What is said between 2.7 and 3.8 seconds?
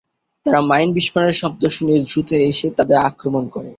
তাদের আক্রমণ করে।